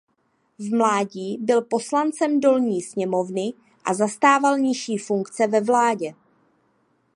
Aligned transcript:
V 0.59 0.75
mládí 0.77 1.37
byl 1.41 1.61
poslancem 1.61 2.39
Dolní 2.39 2.81
sněmovny 2.81 3.53
a 3.85 3.93
zastával 3.93 4.59
nižší 4.59 4.97
funkce 4.97 5.47
ve 5.47 5.61
vládě. 5.61 6.13